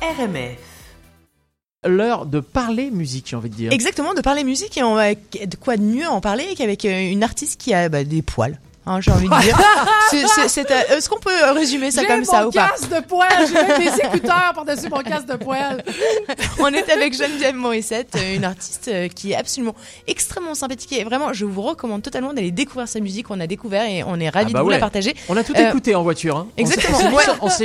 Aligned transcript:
RMF. 0.00 0.58
L'heure 1.86 2.26
de 2.26 2.40
parler 2.40 2.90
musique, 2.90 3.28
j'ai 3.28 3.36
envie 3.36 3.50
de 3.50 3.54
dire. 3.54 3.72
Exactement, 3.72 4.14
de 4.14 4.20
parler 4.20 4.44
musique 4.44 4.76
et 4.78 4.82
on 4.82 4.94
va 4.94 5.14
de 5.14 5.56
quoi 5.60 5.76
de 5.76 5.82
mieux 5.82 6.06
en 6.06 6.20
parler 6.20 6.54
qu'avec 6.56 6.84
euh, 6.84 7.10
une 7.10 7.22
artiste 7.22 7.60
qui 7.60 7.74
a 7.74 7.88
bah, 7.88 8.04
des 8.04 8.22
poils. 8.22 8.60
Hein, 8.88 9.00
j'ai 9.00 9.10
envie 9.10 9.28
de 9.28 9.40
dire. 9.40 9.58
Euh, 10.10 10.96
Est-ce 10.96 11.08
qu'on 11.08 11.18
peut 11.18 11.30
résumer 11.54 11.90
ça 11.90 12.00
J'ai 12.00 12.06
comme 12.06 12.20
mon 12.20 12.24
ça 12.24 12.46
ou 12.46 12.50
pas? 12.50 12.68
casque 12.70 12.88
de 12.88 13.00
poêle, 13.00 13.28
j'ai 13.46 13.54
même 13.54 13.78
mes 13.78 13.86
écouteurs 14.04 14.52
par-dessus 14.54 14.88
mon 14.88 15.02
casque 15.02 15.26
de 15.26 15.36
poêle. 15.36 15.84
On 16.58 16.68
est 16.72 16.90
avec 16.90 17.14
Geneviève 17.16 17.54
Morissette, 17.54 18.14
euh, 18.16 18.36
une 18.36 18.44
artiste 18.44 18.88
euh, 18.88 19.08
qui 19.08 19.32
est 19.32 19.36
absolument 19.36 19.74
extrêmement 20.06 20.54
sympathique 20.54 20.92
et 20.92 21.04
vraiment, 21.04 21.32
je 21.32 21.44
vous 21.44 21.60
recommande 21.62 22.02
totalement 22.02 22.32
d'aller 22.32 22.50
découvrir 22.50 22.88
sa 22.88 23.00
musique. 23.00 23.30
On 23.30 23.38
a 23.40 23.46
découvert 23.46 23.84
et 23.84 24.02
on 24.04 24.18
est 24.18 24.28
ravis 24.30 24.50
Ah 24.50 24.52
bah 24.54 24.58
de 24.60 24.64
vous 24.64 24.68
ouais. 24.70 24.74
la 24.76 24.80
partager. 24.80 25.14
On 25.28 25.36
a 25.36 25.44
tout 25.44 25.52
Euh, 25.56 25.68
écouté 25.68 25.94
en 25.94 26.02
voiture. 26.02 26.36
Hein. 26.38 26.48
Exactement, 26.56 26.96
On 26.96 27.00
s'est 27.00 27.08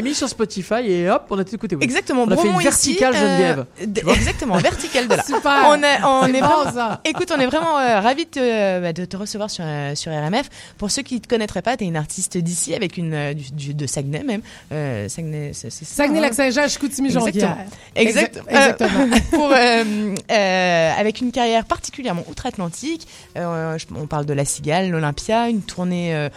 mis, 0.02 0.10
ouais. 0.10 0.14
sur- 0.14 0.26
mis 0.26 0.30
Spotify 0.30 0.76
et 0.86 1.10
hop, 1.10 1.24
on 1.30 1.40
a 1.40 1.44
tout 1.46 1.56
écouté. 1.56 1.76
oui. 1.76 1.84
Exactement. 1.84 2.24
On 2.28 2.32
a 2.32 2.38
fait 2.38 2.48
une 2.50 2.60
verticale, 2.60 3.14
ici, 3.14 3.24
Geneviève. 3.24 3.66
exactement, 4.10 4.58
verticale 4.58 5.08
de 5.08 5.16
là. 5.16 5.24
Super. 5.28 5.66
On 5.70 5.82
est, 5.82 6.04
on 6.04 6.26
est 6.28 6.42
bon, 6.42 6.48
vraiment, 6.48 6.72
ça. 6.74 7.02
écoute, 7.06 7.32
on 7.36 7.40
est 7.40 7.46
vraiment 7.48 7.78
euh, 7.80 8.00
ravis 8.02 8.26
de 8.26 8.30
te, 8.32 8.40
euh, 8.42 8.80
bah, 8.82 8.94
de 8.94 9.06
te 9.06 9.16
recevoir 9.18 9.50
sur, 9.50 9.64
euh, 9.66 9.96
sur 9.96 10.12
RMF. 10.12 10.50
Pour 10.78 10.92
ceux 10.92 11.02
qui 11.02 11.13
ne 11.16 11.20
te 11.20 11.28
connaîtraient 11.28 11.62
pas, 11.62 11.78
tu 11.78 11.84
es 11.84 11.88
une 11.88 11.96
artiste 11.96 12.38
d'ici, 12.38 12.74
avec 12.74 12.98
une, 12.98 13.14
euh, 13.14 13.34
du, 13.34 13.52
du- 13.52 13.74
de 13.74 13.86
Saguenay 13.88 14.24
même. 14.24 14.42
Euh, 14.72 15.08
Saguenay, 15.10 15.52
c'est 15.54 15.70
ça, 15.70 15.78
hein? 15.82 15.86
Saguenay-Lac-Saint-Jean, 16.08 16.68
Chicoutimi-Jonquière. 16.68 17.58
Exact- 17.96 18.38
Exact- 18.38 18.42
Exactement. 18.50 19.18
pour, 19.32 19.52
euh, 19.52 20.16
euh, 20.32 20.92
avec 20.98 21.22
une 21.22 21.32
carrière 21.32 21.66
particulièrement 21.66 22.24
outre-Atlantique. 22.30 23.08
Euh, 23.38 23.78
on 23.96 24.08
parle 24.08 24.26
de 24.26 24.34
la 24.34 24.46
Cigale, 24.46 24.90
l'Olympia, 24.90 25.50
une 25.50 25.62
tournée 25.62 26.28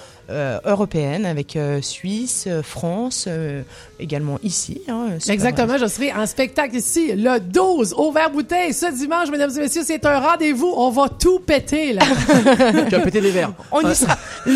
européenne 0.65 1.27
avec 1.27 1.57
euh, 1.57 1.81
Suisse, 1.83 2.49
France, 2.63 3.27
euh, 3.29 3.63
également 4.01 4.39
ici. 4.43 4.81
hein, 4.89 5.09
Exactement, 5.29 5.79
je 5.79 5.87
serai 5.87 6.13
en 6.13 6.27
spectacle 6.27 6.77
ici 6.77 7.13
le 7.15 7.39
12 7.39 7.95
au 7.97 8.11
Vert 8.13 8.31
Bouteille 8.31 8.73
ce 8.75 8.93
dimanche, 8.93 9.31
mesdames 9.31 9.51
et 9.57 9.61
messieurs, 9.61 9.83
c'est 9.85 10.05
un 10.05 10.19
rendez-vous, 10.21 10.73
on 10.77 10.91
va 10.91 11.09
tout 11.09 11.39
péter 11.41 11.93
là. 11.93 12.03
Tu 12.89 12.95
as 12.95 13.01
pété 13.01 13.21
des 13.21 13.31
verres. 13.31 13.53
On 13.73 13.81
y 13.89 13.95
sera. 13.95 14.17
Le, 14.47 14.56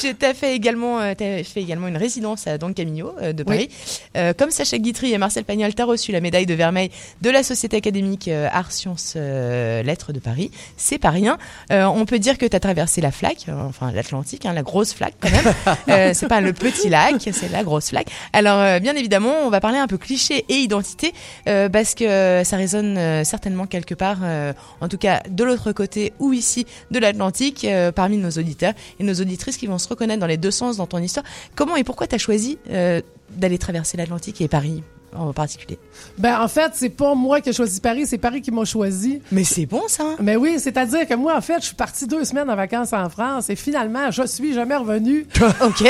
tu 0.00 0.24
as 0.24 0.34
fait 0.34 0.54
également, 0.54 1.00
euh, 1.00 1.14
t'as 1.16 1.42
fait 1.44 1.60
également 1.60 1.88
une 1.88 1.96
résidence 1.96 2.46
à 2.46 2.58
Don 2.58 2.72
Camillo 2.72 3.12
euh, 3.22 3.32
de 3.32 3.42
Paris. 3.42 3.68
Euh, 4.16 4.32
comme 4.36 4.50
Sacha 4.50 4.78
Guitry 4.78 5.12
et 5.12 5.18
Marcel 5.18 5.44
Pagnol, 5.44 5.74
tu 5.74 5.82
as 5.82 5.84
reçu 5.84 6.12
la 6.12 6.20
médaille 6.20 6.46
de 6.46 6.54
vermeil 6.54 6.90
de 7.22 7.30
la 7.30 7.42
Société 7.42 7.76
académique 7.76 8.28
euh, 8.28 8.48
Arts 8.52 8.72
Sciences 8.72 9.14
euh, 9.16 9.82
Lettres 9.82 10.12
de 10.12 10.20
Paris. 10.20 10.50
C'est 10.76 10.98
pas 10.98 11.10
rien. 11.10 11.38
Euh, 11.72 11.84
on 11.84 12.04
peut 12.04 12.18
dire 12.18 12.38
que 12.38 12.46
tu 12.46 12.56
as 12.56 12.60
traversé 12.60 13.00
la 13.00 13.10
flaque, 13.10 13.46
euh, 13.48 13.52
enfin 13.68 13.92
l'Atlantique, 13.92 14.46
hein, 14.46 14.52
la 14.52 14.62
grosse 14.62 14.92
flaque 14.92 15.14
quand 15.20 15.30
même. 15.30 15.54
euh, 15.88 16.10
c'est 16.14 16.28
pas 16.28 16.40
le 16.40 16.52
petit 16.52 16.88
lac, 16.88 17.16
c'est 17.32 17.50
la 17.50 17.62
grosse 17.62 17.90
flaque. 17.90 18.08
Alors 18.32 18.58
euh, 18.58 18.78
bien 18.78 18.94
évidemment, 18.94 19.34
on 19.44 19.50
va 19.50 19.60
parler 19.60 19.78
un 19.78 19.86
peu 19.86 19.98
cliché 19.98 20.44
et 20.48 20.54
identité 20.54 21.12
euh, 21.48 21.68
parce 21.68 21.94
que 21.94 22.42
ça 22.44 22.56
résonne 22.56 22.96
euh, 22.98 23.24
certainement 23.24 23.66
quelque 23.66 23.94
part, 23.94 24.18
euh, 24.22 24.52
en 24.80 24.88
tout 24.88 24.98
cas 24.98 25.22
de 25.28 25.44
l'autre 25.44 25.72
côté 25.72 26.12
ou 26.18 26.32
ici 26.32 26.66
de 26.90 26.98
l'Atlantique, 26.98 27.64
euh, 27.64 27.92
parmi 27.92 28.16
nos 28.16 28.30
auditeurs 28.30 28.63
et 28.98 29.04
nos 29.04 29.14
auditrices 29.14 29.56
qui 29.56 29.66
vont 29.66 29.78
se 29.78 29.88
reconnaître 29.88 30.20
dans 30.20 30.26
les 30.26 30.36
deux 30.36 30.50
sens 30.50 30.76
dans 30.76 30.86
ton 30.86 30.98
histoire. 30.98 31.24
Comment 31.54 31.76
et 31.76 31.84
pourquoi 31.84 32.06
tu 32.06 32.14
as 32.14 32.18
choisi 32.18 32.58
euh, 32.70 33.00
d'aller 33.30 33.58
traverser 33.58 33.96
l'Atlantique 33.96 34.40
et 34.40 34.48
Paris 34.48 34.82
en 35.16 35.32
particulier? 35.32 35.78
Ben 36.18 36.40
en 36.40 36.48
fait, 36.48 36.72
c'est 36.74 36.88
pas 36.90 37.14
moi 37.14 37.40
qui 37.40 37.50
ai 37.50 37.52
choisi 37.52 37.80
Paris, 37.80 38.06
c'est 38.06 38.18
Paris 38.18 38.42
qui 38.42 38.50
m'a 38.50 38.64
choisi. 38.64 39.20
Mais 39.30 39.44
c'est 39.44 39.66
bon 39.66 39.82
ça 39.88 40.04
hein? 40.04 40.16
Mais 40.20 40.36
oui, 40.36 40.56
c'est-à-dire 40.58 41.06
que 41.06 41.14
moi 41.14 41.36
en 41.36 41.40
fait, 41.40 41.60
je 41.60 41.66
suis 41.66 41.76
partie 41.76 42.06
deux 42.06 42.24
semaines 42.24 42.50
en 42.50 42.56
vacances 42.56 42.92
en 42.92 43.08
France 43.08 43.48
et 43.50 43.56
finalement, 43.56 44.10
je 44.10 44.26
suis 44.26 44.54
jamais 44.54 44.76
revenue, 44.76 45.26
Ok. 45.64 45.84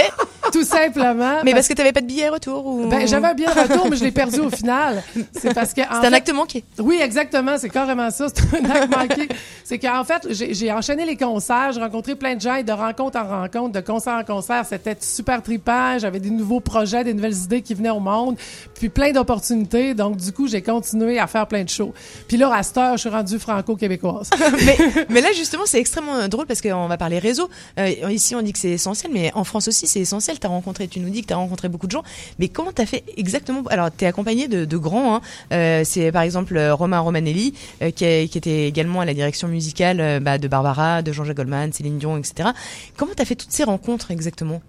Tout 0.54 0.64
simplement. 0.64 1.40
Mais 1.44 1.52
parce 1.52 1.66
que 1.66 1.72
tu 1.72 1.80
n'avais 1.80 1.92
pas 1.92 2.00
de 2.00 2.06
billet 2.06 2.28
retour 2.28 2.64
ou... 2.64 2.86
ben, 2.86 3.08
j'avais 3.08 3.26
un 3.26 3.34
bien 3.34 3.50
retour, 3.50 3.88
mais 3.90 3.96
je 3.96 4.04
l'ai 4.04 4.12
perdu 4.12 4.38
au 4.38 4.50
final. 4.50 5.02
C'est 5.32 5.52
parce 5.52 5.74
que 5.74 5.80
C'est 5.82 6.06
un 6.06 6.12
acte 6.12 6.32
manqué. 6.32 6.62
Oui, 6.78 7.00
exactement. 7.02 7.56
C'est 7.58 7.70
carrément 7.70 8.10
ça. 8.10 8.28
C'est 8.32 8.60
un 8.60 8.70
acte 8.70 8.96
manqué. 8.96 9.28
C'est 9.64 9.78
qu'en 9.78 10.04
fait, 10.04 10.28
j'ai 10.30 10.72
enchaîné 10.72 11.06
les 11.06 11.16
concerts. 11.16 11.72
J'ai 11.72 11.80
rencontré 11.80 12.14
plein 12.14 12.36
de 12.36 12.40
gens 12.40 12.54
et 12.54 12.62
de 12.62 12.72
rencontre 12.72 13.18
en 13.18 13.24
rencontre, 13.24 13.72
de 13.72 13.80
concert 13.80 14.14
en 14.14 14.22
concert. 14.22 14.64
C'était 14.64 14.96
super 15.00 15.42
trippant. 15.42 15.98
J'avais 15.98 16.20
des 16.20 16.30
nouveaux 16.30 16.60
projets, 16.60 17.02
des 17.02 17.14
nouvelles 17.14 17.36
idées 17.36 17.62
qui 17.62 17.74
venaient 17.74 17.90
au 17.90 18.00
monde. 18.00 18.36
Puis 18.74 18.90
plein 18.90 19.10
d'opportunités. 19.10 19.94
Donc, 19.94 20.18
du 20.18 20.30
coup, 20.30 20.46
j'ai 20.46 20.62
continué 20.62 21.18
à 21.18 21.26
faire 21.26 21.48
plein 21.48 21.64
de 21.64 21.68
shows. 21.68 21.94
Puis 22.28 22.36
là, 22.36 22.54
à 22.54 22.62
cette 22.62 22.78
heure, 22.78 22.92
je 22.96 23.00
suis 23.00 23.10
rendue 23.10 23.40
franco-québécoise. 23.40 24.30
mais, 24.64 25.06
mais 25.08 25.20
là 25.20 25.32
justement 25.32 25.64
c'est 25.66 25.80
extrêmement 25.80 26.28
drôle 26.28 26.46
parce 26.46 26.60
qu'on 26.60 26.86
va 26.86 26.96
parler 26.96 27.18
réseau. 27.18 27.48
Euh, 27.78 27.88
ici 28.10 28.36
on 28.36 28.42
dit 28.42 28.52
que 28.52 28.58
c'est 28.58 28.70
essentiel, 28.70 29.10
mais 29.12 29.32
en 29.34 29.44
France 29.44 29.68
aussi 29.68 29.86
c'est 29.86 30.00
essentiel. 30.00 30.38
T'as 30.44 30.50
rencontré, 30.50 30.88
tu 30.88 31.00
nous 31.00 31.08
dis 31.08 31.22
que 31.22 31.28
t'as 31.28 31.36
rencontré 31.36 31.70
beaucoup 31.70 31.86
de 31.86 31.92
gens, 31.92 32.02
mais 32.38 32.48
comment 32.48 32.70
t'as 32.70 32.84
fait 32.84 33.02
exactement 33.16 33.62
Alors 33.70 33.90
t'es 33.90 34.04
accompagné 34.04 34.46
de, 34.46 34.66
de 34.66 34.76
grands. 34.76 35.14
Hein. 35.16 35.20
Euh, 35.54 35.82
c'est 35.86 36.12
par 36.12 36.20
exemple 36.20 36.54
euh, 36.58 36.74
Romain 36.74 36.98
Romanelli 37.00 37.54
euh, 37.80 37.90
qui, 37.90 38.28
qui 38.28 38.36
était 38.36 38.66
également 38.68 39.00
à 39.00 39.06
la 39.06 39.14
direction 39.14 39.48
musicale 39.48 40.00
euh, 40.00 40.20
bah, 40.20 40.36
de 40.36 40.46
Barbara, 40.46 41.00
de 41.00 41.12
Jean-Jacques 41.12 41.38
Goldman, 41.38 41.72
Céline 41.72 41.96
Dion, 41.96 42.18
etc. 42.18 42.50
Comment 42.98 43.12
t'as 43.16 43.24
fait 43.24 43.36
toutes 43.36 43.52
ces 43.52 43.64
rencontres 43.64 44.10
exactement? 44.10 44.60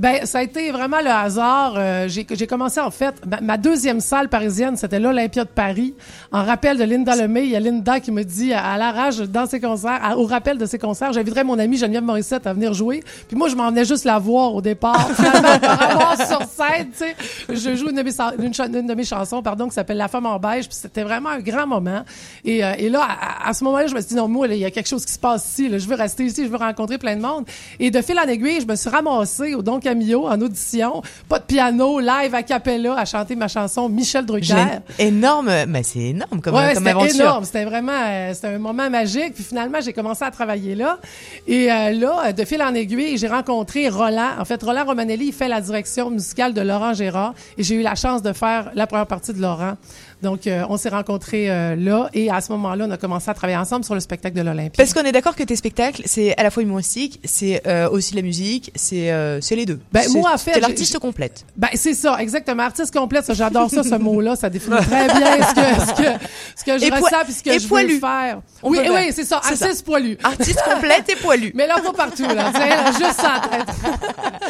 Ben, 0.00 0.26
ça 0.26 0.38
a 0.38 0.42
été 0.42 0.72
vraiment 0.72 1.00
le 1.00 1.10
hasard. 1.10 1.74
Euh, 1.76 2.08
j'ai 2.08 2.24
commencé, 2.48 2.80
en 2.80 2.90
fait, 2.90 3.14
ma, 3.24 3.40
ma 3.40 3.56
deuxième 3.56 4.00
salle 4.00 4.28
parisienne, 4.28 4.76
c'était 4.76 4.98
l'Olympia 4.98 5.44
de 5.44 5.48
Paris. 5.50 5.94
En 6.32 6.44
rappel 6.44 6.76
de 6.76 6.82
Linda 6.82 7.14
Lemay, 7.14 7.44
il 7.44 7.50
y 7.50 7.56
a 7.56 7.60
Linda 7.60 8.00
qui 8.00 8.10
me 8.10 8.24
dit, 8.24 8.52
à 8.52 8.76
la 8.78 8.90
rage, 8.90 9.18
dans 9.18 9.46
ses 9.46 9.60
concerts, 9.60 10.00
à- 10.02 10.16
au 10.16 10.26
rappel 10.26 10.58
de 10.58 10.66
ses 10.66 10.78
concerts, 10.80 11.12
j'inviterais 11.12 11.44
mon 11.44 11.56
amie 11.60 11.76
Geneviève 11.76 12.02
Morissette 12.02 12.48
à 12.48 12.52
venir 12.52 12.74
jouer. 12.74 13.04
Puis 13.28 13.36
moi, 13.36 13.48
je 13.48 13.54
m'en 13.54 13.68
venais 13.70 13.84
juste 13.84 14.04
la 14.04 14.18
voir 14.18 14.52
au 14.56 14.60
départ. 14.60 15.08
Finalement, 15.20 16.16
sur 16.28 16.42
scène, 16.42 16.88
tu 16.92 16.98
sais. 16.98 17.16
Je 17.48 17.76
joue 17.76 17.90
une 17.90 17.96
de 17.96 18.02
mes, 18.02 18.10
sa- 18.12 18.32
une, 18.38 18.54
cha- 18.54 18.66
une 18.66 18.86
de 18.86 18.94
mes 18.94 19.04
chansons, 19.04 19.42
pardon, 19.42 19.68
qui 19.68 19.74
s'appelle 19.74 19.96
La 19.96 20.08
femme 20.08 20.26
en 20.26 20.38
beige. 20.38 20.68
Puis 20.68 20.78
c'était 20.80 21.02
vraiment 21.02 21.30
un 21.30 21.40
grand 21.40 21.66
moment. 21.66 22.02
Et, 22.44 22.64
euh, 22.64 22.72
et 22.78 22.88
là, 22.88 23.02
à, 23.08 23.48
à 23.48 23.52
ce 23.54 23.64
moment-là, 23.64 23.86
je 23.86 23.94
me 23.94 24.00
suis 24.00 24.08
dit, 24.10 24.14
non, 24.14 24.28
moi, 24.28 24.46
il 24.48 24.56
y 24.58 24.64
a 24.64 24.70
quelque 24.70 24.88
chose 24.88 25.04
qui 25.04 25.12
se 25.12 25.18
passe 25.18 25.46
ici. 25.52 25.68
là. 25.68 25.78
Je 25.78 25.86
veux 25.86 25.94
rester 25.96 26.24
ici, 26.24 26.44
je 26.44 26.48
veux 26.50 26.56
rencontrer 26.56 26.98
plein 26.98 27.16
de 27.16 27.20
monde. 27.22 27.44
Et 27.78 27.90
de 27.90 28.00
fil 28.02 28.18
en 28.18 28.24
aiguille, 28.28 28.60
je 28.60 28.66
me 28.66 28.76
suis 28.76 28.90
ramassée 28.90 29.54
au 29.54 29.62
Don 29.62 29.80
Camillo 29.80 30.26
en 30.28 30.40
audition. 30.40 31.02
Pas 31.28 31.38
de 31.38 31.44
piano, 31.44 32.00
live 32.00 32.34
a 32.34 32.42
cappella, 32.42 32.94
à 32.98 33.04
chanter 33.04 33.36
ma 33.36 33.48
chanson 33.48 33.88
Michel 33.88 34.24
Drucker. 34.26 34.54
Énorme, 34.98 35.50
mais 35.68 35.82
c'est 35.82 35.98
énorme 36.00 36.40
comme, 36.40 36.54
Ouais, 36.54 36.74
comme 36.74 36.84
c'était 36.84 36.90
aventure. 36.90 37.20
énorme. 37.20 37.44
C'était 37.44 37.64
vraiment, 37.64 37.92
euh, 38.04 38.34
c'était 38.34 38.48
un 38.48 38.58
moment 38.58 38.88
magique. 38.90 39.34
Puis 39.34 39.44
finalement, 39.44 39.78
j'ai 39.80 39.92
commencé 39.92 40.24
à 40.24 40.30
travailler 40.30 40.74
là. 40.74 40.98
Et 41.46 41.70
euh, 41.70 41.90
là, 41.92 42.22
euh, 42.26 42.32
de 42.32 42.44
fil 42.44 42.62
en 42.62 42.74
aiguille, 42.74 43.16
j'ai 43.18 43.28
rencontré 43.28 43.88
Roland. 43.88 44.30
En 44.38 44.44
fait, 44.44 44.62
Roland 44.62 44.84
Romanelli, 45.10 45.28
il 45.28 45.32
fait 45.32 45.48
la 45.48 45.60
direction 45.60 46.10
musicale 46.10 46.54
de 46.54 46.60
Laurent 46.60 46.94
Gérard. 46.94 47.34
Et 47.58 47.62
j'ai 47.64 47.74
eu 47.74 47.82
la 47.82 47.94
chance 47.94 48.22
de 48.22 48.32
faire 48.32 48.70
la 48.74 48.86
première 48.86 49.06
partie 49.06 49.32
de 49.32 49.40
Laurent. 49.40 49.74
Donc, 50.22 50.46
euh, 50.46 50.64
on 50.68 50.76
s'est 50.76 50.90
rencontrés 50.90 51.50
euh, 51.50 51.74
là. 51.76 52.10
Et 52.12 52.30
à 52.30 52.40
ce 52.42 52.52
moment-là, 52.52 52.84
on 52.86 52.90
a 52.90 52.96
commencé 52.98 53.30
à 53.30 53.34
travailler 53.34 53.58
ensemble 53.58 53.84
sur 53.84 53.94
le 53.94 54.00
spectacle 54.00 54.36
de 54.36 54.42
l'Olympia. 54.42 54.72
Parce 54.76 54.92
qu'on 54.92 55.02
est 55.02 55.12
d'accord 55.12 55.34
que 55.34 55.42
tes 55.42 55.56
spectacles, 55.56 56.02
c'est 56.04 56.36
à 56.36 56.42
la 56.42 56.50
fois 56.50 56.62
humoristique, 56.62 57.20
c'est 57.24 57.62
euh, 57.66 57.88
aussi 57.88 58.14
la 58.14 58.22
musique, 58.22 58.70
c'est 58.74 59.10
c'est 59.40 59.56
les 59.56 59.66
deux. 59.66 59.80
Ben, 59.92 60.02
C'est- 60.02 60.10
moi, 60.18 60.30
en 60.34 60.38
fait, 60.38 60.52
t'es 60.52 60.60
l'artiste 60.60 60.98
complète. 60.98 61.44
Ben, 61.56 61.68
c'est 61.74 61.94
ça, 61.94 62.16
exactement. 62.20 62.62
Artiste 62.64 62.94
complète, 62.94 63.24
ça, 63.24 63.34
j'adore 63.34 63.70
ça, 63.70 63.82
ce 63.82 63.94
mot-là. 63.94 64.36
Ça 64.36 64.50
définit 64.50 64.76
très 64.76 65.06
bien 65.06 65.36
ce 65.42 65.54
que, 65.54 65.86
ce 65.86 66.02
que, 66.02 66.24
ce 66.56 66.64
que 66.64 66.78
je 66.78 66.84
Et 66.84 66.90
ressens 66.90 67.24
puis 67.24 67.32
ce 67.32 67.42
que 67.42 67.50
et 67.50 67.58
je 67.58 67.66
poilu. 67.66 67.94
veux 67.94 68.00
faire. 68.00 68.40
On 68.62 68.70
oui, 68.70 68.78
oui, 68.92 69.08
c'est 69.12 69.24
ça. 69.24 69.40
C'est 69.42 69.56
ça. 69.56 69.64
Artiste 69.66 69.84
poilu. 69.86 70.18
Artiste 70.22 70.62
complète 70.62 71.08
et 71.08 71.16
poilu. 71.16 71.50
Mais 71.54 71.66
là, 71.66 71.76
pas 71.82 71.92
partout, 71.94 72.24
là. 72.24 72.34
Là, 72.52 72.92
juste 72.92 73.20
ça 73.20 73.40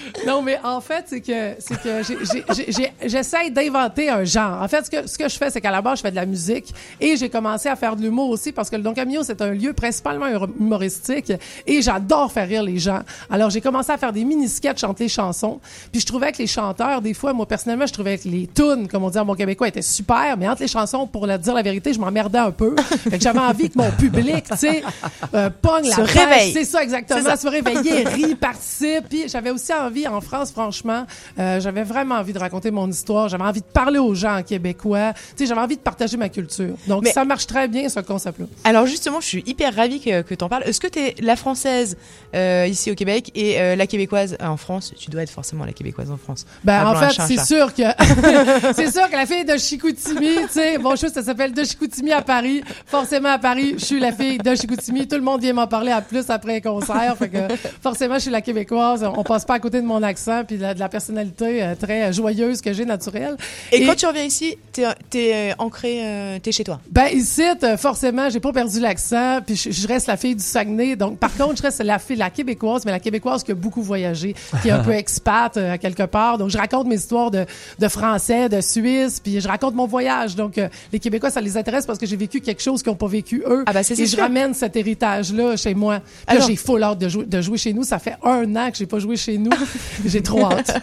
non, 0.25 0.41
mais 0.41 0.59
en 0.63 0.81
fait, 0.81 1.05
c'est 1.07 1.21
que, 1.21 1.55
c'est 1.59 1.81
que 1.81 2.01
j'essaie 3.05 3.49
d'inventer 3.49 4.09
un 4.09 4.23
genre. 4.23 4.61
En 4.61 4.67
fait, 4.67 4.85
ce 4.85 4.91
que, 4.91 5.07
ce 5.07 5.17
que 5.17 5.29
je 5.29 5.37
fais, 5.37 5.49
c'est 5.49 5.61
qu'à 5.61 5.71
la 5.71 5.81
base, 5.81 5.99
je 5.99 6.03
fais 6.03 6.11
de 6.11 6.15
la 6.15 6.25
musique 6.25 6.73
et 6.99 7.17
j'ai 7.17 7.29
commencé 7.29 7.69
à 7.69 7.75
faire 7.75 7.95
de 7.95 8.01
l'humour 8.01 8.29
aussi 8.29 8.51
parce 8.51 8.69
que 8.69 8.75
le 8.75 8.83
Don 8.83 8.93
Camillo, 8.93 9.23
c'est 9.23 9.41
un 9.41 9.51
lieu 9.51 9.73
principalement 9.73 10.27
humoristique 10.27 11.33
et 11.65 11.81
j'adore 11.81 12.31
faire 12.31 12.47
rire 12.47 12.63
les 12.63 12.77
gens. 12.77 13.01
Alors, 13.29 13.49
j'ai 13.49 13.61
commencé 13.61 13.91
à 13.91 13.97
faire 13.97 14.13
des 14.13 14.23
mini-sketchs, 14.23 14.81
chanter 14.81 15.05
les 15.05 15.09
chansons. 15.09 15.59
Puis 15.91 16.01
je 16.01 16.05
trouvais 16.05 16.31
que 16.31 16.37
les 16.37 16.47
chanteurs, 16.47 17.01
des 17.01 17.13
fois, 17.13 17.33
moi, 17.33 17.47
personnellement, 17.47 17.85
je 17.85 17.93
trouvais 17.93 18.17
que 18.17 18.27
les 18.27 18.47
tunes, 18.47 18.87
comme 18.87 19.03
on 19.03 19.09
dit 19.09 19.19
en 19.19 19.25
bon 19.25 19.35
québécois, 19.35 19.67
étaient 19.67 19.81
super, 19.81 20.37
mais 20.37 20.47
entre 20.47 20.61
les 20.61 20.67
chansons, 20.67 21.07
pour 21.07 21.27
dire 21.27 21.53
la 21.53 21.61
vérité, 21.61 21.93
je 21.93 21.99
m'emmerdais 21.99 22.39
un 22.39 22.51
peu. 22.51 22.75
Fait 23.09 23.17
que 23.17 23.23
j'avais 23.23 23.39
envie 23.39 23.69
que 23.69 23.77
mon 23.77 23.91
public, 23.91 24.45
tu 24.51 24.57
sais, 24.57 24.83
euh, 25.33 25.49
pogne 25.61 25.89
la 25.89 25.95
Se. 25.95 26.51
C'est 26.53 26.65
ça, 26.65 26.83
exactement. 26.83 27.21
Ça. 27.21 27.37
Se 27.37 27.47
réveiller, 27.47 28.03
rit, 28.07 28.35
participe. 28.35 29.09
Puis 29.09 29.27
j'avais 29.27 29.49
aussi 29.51 29.73
envie, 29.73 30.07
en 30.11 30.21
France, 30.21 30.51
franchement, 30.51 31.05
euh, 31.39 31.59
j'avais 31.59 31.83
vraiment 31.83 32.15
envie 32.15 32.33
de 32.33 32.39
raconter 32.39 32.71
mon 32.71 32.89
histoire. 32.89 33.29
J'avais 33.29 33.43
envie 33.43 33.61
de 33.61 33.65
parler 33.65 33.99
aux 33.99 34.13
gens 34.13 34.37
en 34.37 34.43
québécois. 34.43 35.13
Tu 35.13 35.19
sais, 35.37 35.45
j'avais 35.47 35.61
envie 35.61 35.77
de 35.77 35.81
partager 35.81 36.17
ma 36.17 36.29
culture. 36.29 36.75
Donc, 36.87 37.03
Mais- 37.03 37.11
ça 37.11 37.25
marche 37.25 37.47
très 37.47 37.67
bien, 37.67 37.89
ce 37.89 37.99
concept-là. 37.99 38.45
Alors 38.63 38.85
justement, 38.85 39.19
je 39.21 39.27
suis 39.27 39.43
hyper 39.45 39.75
ravie 39.75 39.99
que, 39.99 40.21
que 40.21 40.35
t'en 40.35 40.49
parles. 40.49 40.63
Est-ce 40.65 40.79
que 40.79 40.87
t'es 40.87 41.15
la 41.21 41.35
française 41.35 41.97
euh, 42.35 42.67
ici 42.69 42.91
au 42.91 42.95
Québec 42.95 43.31
et 43.35 43.59
euh, 43.59 43.75
la 43.75 43.87
québécoise 43.87 44.37
en 44.41 44.57
France? 44.57 44.93
Tu 44.97 45.09
dois 45.09 45.23
être 45.23 45.29
forcément 45.29 45.65
la 45.65 45.73
québécoise 45.73 46.11
en 46.11 46.17
France. 46.17 46.45
Ben, 46.63 46.85
en 46.85 46.95
fait, 46.95 47.21
c'est 47.27 47.43
sûr 47.45 47.73
que, 47.73 47.83
c'est 48.75 48.91
sûr 48.91 49.09
que 49.09 49.15
la 49.15 49.25
fille 49.25 49.45
de 49.45 49.57
Chicoutimi, 49.57 50.35
tu 50.47 50.49
sais, 50.51 50.77
bon, 50.77 50.95
chose, 50.95 51.11
ça 51.11 51.23
s'appelle 51.23 51.53
de 51.53 51.63
Chicoutimi 51.63 52.11
à 52.11 52.21
Paris. 52.21 52.63
Forcément, 52.85 53.29
à 53.29 53.39
Paris, 53.39 53.75
je 53.77 53.85
suis 53.85 53.99
la 53.99 54.11
fille 54.11 54.37
de 54.37 54.55
Chicoutimi. 54.55 55.07
Tout 55.07 55.15
le 55.15 55.21
monde 55.21 55.41
vient 55.41 55.53
m'en 55.53 55.67
parler 55.67 55.91
à 55.91 56.01
plus 56.01 56.29
après 56.29 56.57
un 56.57 56.59
concert. 56.61 57.15
Fait 57.17 57.29
que, 57.29 57.37
forcément, 57.81 58.15
je 58.15 58.21
suis 58.21 58.31
la 58.31 58.41
québécoise. 58.41 59.03
On 59.03 59.23
passe 59.23 59.45
pas 59.45 59.55
à 59.55 59.59
côté 59.59 59.81
de 59.81 59.85
mon 59.85 60.00
mon 60.01 60.07
accent 60.07 60.43
puis 60.45 60.57
de 60.57 60.61
la, 60.63 60.73
de 60.73 60.79
la 60.79 60.89
personnalité 60.89 61.63
euh, 61.63 61.75
très 61.75 62.11
joyeuse 62.13 62.61
que 62.61 62.73
j'ai 62.73 62.85
naturelle. 62.85 63.37
Et, 63.71 63.85
quand 63.85 63.95
tu 63.95 64.05
reviens 64.05 64.23
ici, 64.23 64.57
t'es 64.71 64.83
es 65.13 65.53
ancré, 65.57 65.99
euh, 66.03 66.39
t'es 66.41 66.51
chez 66.51 66.63
toi? 66.63 66.79
Ben 66.89 67.07
ici, 67.13 67.43
euh, 67.63 67.77
forcément, 67.77 68.29
j'ai 68.29 68.39
pas 68.39 68.51
perdu 68.51 68.79
l'accent, 68.79 69.39
puis 69.45 69.55
je, 69.55 69.71
je 69.71 69.87
reste 69.87 70.07
la 70.07 70.17
fille 70.17 70.35
du 70.35 70.43
Saguenay. 70.43 70.95
Donc, 70.95 71.17
par 71.19 71.35
contre, 71.35 71.57
je 71.57 71.61
reste 71.63 71.83
la 71.83 71.99
fille, 71.99 72.15
la 72.17 72.29
québécoise, 72.29 72.85
mais 72.85 72.91
la 72.91 72.99
québécoise 72.99 73.43
qui 73.43 73.51
a 73.51 73.55
beaucoup 73.55 73.81
voyagé, 73.81 74.35
qui 74.61 74.69
est 74.69 74.71
un 74.71 74.79
peu 74.79 74.91
expat 74.93 75.55
euh, 75.57 75.73
à 75.73 75.77
quelque 75.77 76.03
part. 76.03 76.37
Donc, 76.37 76.49
je 76.49 76.57
raconte 76.57 76.87
mes 76.87 76.95
histoires 76.95 77.31
de, 77.31 77.45
de 77.79 77.87
français, 77.87 78.49
de 78.49 78.61
Suisse, 78.61 79.19
puis 79.19 79.39
je 79.39 79.47
raconte 79.47 79.75
mon 79.75 79.87
voyage. 79.87 80.35
Donc, 80.35 80.57
euh, 80.57 80.67
les 80.91 80.99
Québécois, 80.99 81.29
ça 81.29 81.41
les 81.41 81.57
intéresse 81.57 81.85
parce 81.85 81.99
que 81.99 82.05
j'ai 82.05 82.17
vécu 82.17 82.41
quelque 82.41 82.61
chose 82.61 82.81
qu'ils 82.81 82.91
n'ont 82.91 82.97
pas 82.97 83.07
vécu 83.07 83.43
eux. 83.47 83.63
Ah 83.67 83.73
ben, 83.73 83.83
c'est 83.83 83.99
Et 83.99 84.05
je 84.05 84.17
ramène 84.17 84.53
cet 84.53 84.75
héritage-là 84.75 85.55
chez 85.57 85.73
moi. 85.73 85.99
Puis 85.99 86.35
là, 86.35 86.41
Alors- 86.41 86.47
j'ai 86.47 86.55
full 86.55 86.83
hâte 86.83 86.99
de 86.99 87.09
jouer, 87.09 87.25
de 87.25 87.41
jouer 87.41 87.57
chez 87.57 87.73
nous. 87.73 87.83
Ça 87.83 87.99
fait 87.99 88.15
un 88.23 88.55
an 88.55 88.71
que 88.71 88.77
j'ai 88.77 88.85
pas 88.85 88.99
joué 88.99 89.15
chez 89.17 89.37
nous. 89.37 89.51
j'ai 90.05 90.21
trop 90.21 90.45
hâte. 90.45 90.77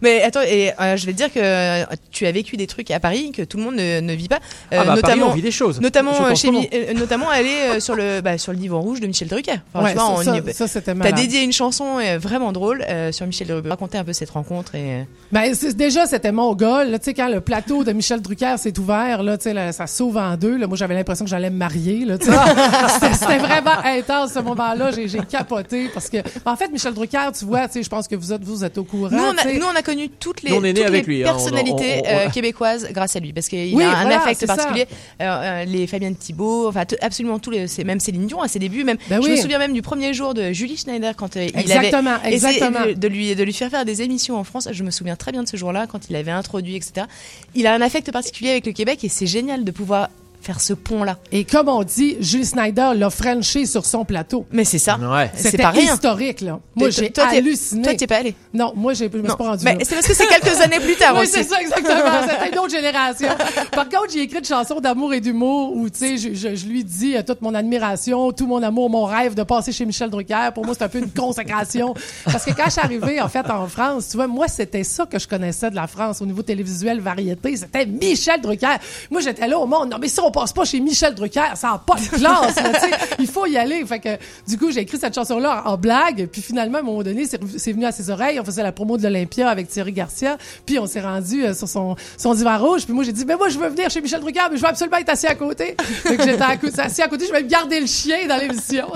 Mais 0.00 0.22
attends, 0.22 0.42
et 0.42 0.72
euh, 0.80 0.96
je 0.96 1.06
vais 1.06 1.12
te 1.12 1.16
dire 1.16 1.32
que 1.32 1.38
euh, 1.40 1.84
tu 2.10 2.26
as 2.26 2.32
vécu 2.32 2.56
des 2.56 2.66
trucs 2.66 2.90
à 2.90 3.00
Paris 3.00 3.32
que 3.32 3.42
tout 3.42 3.56
le 3.58 3.64
monde 3.64 3.74
ne, 3.76 4.00
ne 4.00 4.12
vit 4.14 4.28
pas, 4.28 4.40
Euh, 4.72 4.78
Ah 4.80 4.84
bah, 4.84 4.84
Paris, 4.84 4.96
notamment. 5.02 5.26
on 5.28 5.34
vit 5.34 5.42
des 5.42 5.50
choses. 5.50 5.80
Notamment, 5.80 6.12
euh, 6.24 6.34
chez 6.34 6.50
notamment 6.94 7.28
aller 7.28 7.80
sur 7.80 7.94
le 7.94 8.20
bah, 8.20 8.38
sur 8.38 8.52
le 8.52 8.58
divan 8.58 8.80
rouge 8.80 9.00
de 9.00 9.06
Michel 9.06 9.28
Drucker. 9.28 9.56
Enfin, 9.74 9.84
ouais, 9.84 9.92
tu 9.92 9.98
vois, 9.98 10.24
ça, 10.24 10.32
on 10.34 10.52
ça, 10.52 10.68
ça, 10.68 10.94
malade. 10.94 11.14
dédié 11.14 11.42
une 11.42 11.52
chanson 11.52 11.98
vraiment 12.18 12.52
drôle 12.52 12.84
sur 13.12 13.26
Michel 13.26 13.46
Drucker. 13.48 13.68
Raconter 13.68 13.98
un 13.98 14.04
peu 14.04 14.12
cette 14.12 14.30
rencontre 14.30 14.74
et 14.74 15.06
Ben, 15.30 15.52
déjà, 15.74 16.06
c'était 16.06 16.32
mon 16.32 16.54
goal. 16.54 16.90
là. 16.90 16.98
Tu 16.98 17.06
sais, 17.06 17.14
quand 17.14 17.28
le 17.28 17.40
plateau 17.40 17.84
de 17.84 17.92
Michel 17.92 18.20
Drucker 18.20 18.56
s'est 18.58 18.78
ouvert, 18.78 19.22
là, 19.22 19.36
là, 19.44 19.72
ça 19.72 19.86
s'ouvre 19.86 20.20
en 20.20 20.36
deux. 20.36 20.56
Là. 20.56 20.66
Moi, 20.66 20.76
j'avais 20.76 20.94
l'impression 20.94 21.24
que 21.24 21.30
j'allais 21.30 21.50
me 21.50 21.56
marier. 21.56 22.06
C'était, 22.20 23.38
vraiment 23.38 23.78
intense, 23.84 24.32
ce 24.34 24.38
moment-là. 24.40 24.90
J'ai, 24.92 25.08
j'ai 25.08 25.18
capoté 25.20 25.88
parce 25.92 26.08
que, 26.08 26.18
en 26.44 26.56
fait, 26.56 26.68
Michel 26.68 26.94
Drucker, 26.94 27.30
tu 27.38 27.44
vois, 27.44 27.66
je 27.74 27.88
pense 27.88 28.08
que 28.08 28.14
vous 28.16 28.32
êtes, 28.32 28.42
vous 28.52 28.64
êtes 28.64 28.78
au 28.78 28.84
courant. 28.84 29.08
nous, 29.10 29.18
on 29.22 29.36
a, 29.36 29.42
sais. 29.42 29.58
nous, 29.58 29.66
on 29.66 29.74
a 29.76 29.82
connu 29.82 30.08
toutes 30.08 30.42
les, 30.42 30.50
Nous, 30.50 30.56
on 30.56 30.64
est 30.64 30.72
nés 30.72 30.80
toutes 30.80 30.84
avec 30.88 31.06
les 31.06 31.14
lui, 31.14 31.22
hein. 31.24 31.26
On- 31.28 31.32
personnalités 31.32 32.02
on- 32.04 32.08
on- 32.08 32.10
euh, 32.26 32.30
québécoises 32.30 32.88
grâce 32.92 33.16
à 33.16 33.20
lui, 33.20 33.32
parce 33.32 33.48
qu'il 33.48 33.74
Oui, 33.74 33.82
a 33.84 33.90
un 33.98 34.02
voilà, 34.02 34.22
affect 34.22 34.46
particulier. 34.46 34.86
Euh, 35.20 35.24
euh, 35.24 35.64
les 35.64 35.86
Fabienne 35.86 36.16
Thibault, 36.16 36.68
enfin 36.68 36.84
absolument 37.00 37.38
tous 37.38 37.50
les, 37.50 37.66
c'est 37.68 37.84
même 37.84 38.00
Céline 38.00 38.26
Dion 38.26 38.40
à 38.42 38.48
ses 38.48 38.58
débuts, 38.58 38.84
même. 38.84 38.96
Ben 39.08 39.20
je 39.20 39.26
oui. 39.26 39.32
me 39.32 39.36
souviens 39.36 39.58
même 39.58 39.72
du 39.72 39.82
premier 39.82 40.14
jour 40.14 40.34
de 40.34 40.52
Julie 40.52 40.76
Schneider 40.76 41.14
quand 41.16 41.36
euh, 41.36 41.44
il 41.44 41.50
avait 41.54 41.60
Exactement, 41.60 42.16
essayé 42.24 42.34
exactement. 42.34 42.86
de, 42.86 42.92
de 42.92 43.08
lui 43.08 43.34
de 43.34 43.42
lui 43.42 43.52
faire 43.52 43.70
faire 43.70 43.84
des 43.84 44.02
émissions 44.02 44.36
en 44.36 44.44
France. 44.44 44.68
Je 44.70 44.82
me 44.84 44.90
souviens 44.90 45.16
très 45.16 45.32
bien 45.32 45.42
de 45.42 45.48
ce 45.48 45.56
jour-là 45.56 45.86
quand 45.86 46.08
il 46.10 46.16
avait 46.16 46.30
introduit, 46.30 46.76
etc. 46.76 47.06
Il 47.54 47.66
a 47.66 47.74
un 47.74 47.80
affect 47.80 48.10
particulier 48.12 48.50
avec 48.50 48.66
le 48.66 48.72
Québec 48.72 49.02
et 49.04 49.08
c'est 49.08 49.26
génial 49.26 49.64
de 49.64 49.70
pouvoir 49.70 50.08
faire 50.42 50.60
ce 50.60 50.72
pont-là. 50.72 51.18
Et 51.30 51.44
comme 51.44 51.68
on 51.68 51.82
dit, 51.84 52.16
Julie 52.20 52.44
Snyder 52.44 52.90
l'a 52.96 53.10
Frenché 53.10 53.64
sur 53.66 53.86
son 53.86 54.04
plateau. 54.04 54.46
Mais 54.50 54.64
c'est 54.64 54.78
ça. 54.78 54.98
Ouais. 54.98 55.30
C'est 55.36 55.58
historique, 55.82 56.40
là. 56.40 56.58
Moi, 56.74 56.90
j'ai 56.90 57.12
halluciné. 57.16 57.82
Toi, 57.82 57.94
t'es 57.94 58.06
pas 58.06 58.16
allé. 58.16 58.34
Non, 58.52 58.72
moi, 58.74 58.92
j'ai, 58.94 59.10
je 59.10 59.16
me 59.18 59.28
suis 59.28 59.36
pas 59.36 59.44
rendu 59.44 59.64
Mais 59.64 59.78
c'est 59.82 59.94
parce 59.94 60.06
que 60.06 60.14
c'est 60.14 60.26
quelques 60.26 60.60
années 60.60 60.80
plus 60.80 60.96
tard 60.96 61.14
Oui, 61.14 61.22
aussi. 61.22 61.32
c'est 61.32 61.44
ça, 61.44 61.60
exactement. 61.60 62.22
C'était 62.28 62.52
une 62.52 62.58
autre 62.58 62.70
génération. 62.70 63.28
Par 63.70 63.88
contre, 63.88 64.10
j'ai 64.12 64.22
écrit 64.22 64.38
une 64.38 64.44
chanson 64.44 64.80
d'amour 64.80 65.14
et 65.14 65.20
d'humour 65.20 65.76
où, 65.76 65.88
tu 65.88 65.98
sais, 65.98 66.16
je, 66.16 66.34
je, 66.34 66.54
je 66.56 66.66
lui 66.66 66.82
dis 66.84 67.16
euh, 67.16 67.22
toute 67.22 67.40
mon 67.40 67.54
admiration, 67.54 68.32
tout 68.32 68.46
mon 68.46 68.62
amour, 68.62 68.90
mon 68.90 69.04
rêve 69.04 69.34
de 69.34 69.42
passer 69.44 69.70
chez 69.72 69.84
Michel 69.86 70.10
Drucker. 70.10 70.50
Pour 70.54 70.64
moi, 70.66 70.74
c'est 70.76 70.84
un 70.84 70.88
peu 70.88 70.98
une 70.98 71.10
consécration. 71.10 71.94
Parce 72.24 72.44
que 72.44 72.50
quand 72.50 72.64
je 72.66 72.70
suis 72.72 72.80
arrivée, 72.80 73.20
en 73.20 73.28
fait, 73.28 73.48
en 73.48 73.66
France, 73.68 74.08
tu 74.10 74.16
vois, 74.16 74.26
moi, 74.26 74.48
c'était 74.48 74.84
ça 74.84 75.06
que 75.06 75.18
je 75.18 75.28
connaissais 75.28 75.70
de 75.70 75.76
la 75.76 75.86
France 75.86 76.20
au 76.20 76.26
niveau 76.26 76.42
télévisuel, 76.42 77.00
variété. 77.00 77.56
C'était 77.56 77.86
Michel 77.86 78.40
Drucker. 78.40 78.76
Moi, 79.10 79.20
j'étais 79.20 79.46
là 79.46 79.58
au 79.58 79.66
monde. 79.66 79.90
Non, 79.90 79.98
mais 80.00 80.08
si 80.08 80.18
on 80.20 80.31
passe 80.32 80.52
pas 80.52 80.64
chez 80.64 80.80
Michel 80.80 81.14
Drucker, 81.14 81.54
ça 81.54 81.68
n'a 81.68 81.78
pas 81.78 81.94
de 81.94 82.08
classe, 82.16 82.56
là. 82.56 82.72
Il 83.18 83.26
faut 83.26 83.46
y 83.46 83.56
aller. 83.56 83.84
Fait 83.86 84.00
que, 84.00 84.18
du 84.48 84.58
coup, 84.58 84.70
j'ai 84.70 84.80
écrit 84.80 84.98
cette 84.98 85.14
chanson-là 85.14 85.62
en, 85.64 85.72
en 85.72 85.76
blague. 85.76 86.28
Puis 86.30 86.42
finalement, 86.42 86.78
à 86.78 86.80
un 86.80 86.84
moment 86.84 87.02
donné, 87.02 87.24
c'est 87.26 87.72
venu 87.72 87.84
à 87.84 87.92
ses 87.92 88.10
oreilles. 88.10 88.40
On 88.40 88.44
faisait 88.44 88.62
la 88.62 88.72
promo 88.72 88.96
de 88.96 89.02
l'Olympia 89.02 89.48
avec 89.48 89.68
Thierry 89.68 89.92
Garcia. 89.92 90.38
Puis 90.66 90.78
on 90.78 90.86
s'est 90.86 91.00
rendu 91.00 91.44
euh, 91.44 91.54
sur 91.54 91.68
son, 91.68 91.96
son 92.16 92.34
divan 92.34 92.58
rouge. 92.58 92.84
Puis 92.84 92.92
moi, 92.92 93.04
j'ai 93.04 93.12
dit, 93.12 93.24
mais 93.24 93.36
moi, 93.36 93.48
je 93.48 93.58
veux 93.58 93.68
venir 93.68 93.90
chez 93.90 94.00
Michel 94.00 94.20
Drucker, 94.20 94.48
mais 94.50 94.56
je 94.56 94.62
veux 94.62 94.68
absolument 94.68 94.96
être 94.96 95.10
assis 95.10 95.26
à 95.26 95.34
côté. 95.34 95.76
fait 95.80 96.16
que 96.16 96.24
j'étais 96.24 96.80
assis 96.80 97.02
à 97.02 97.08
côté. 97.08 97.26
Je 97.26 97.32
vais 97.32 97.44
garder 97.44 97.80
le 97.80 97.86
chien 97.86 98.26
dans 98.26 98.36
l'émission. 98.36 98.88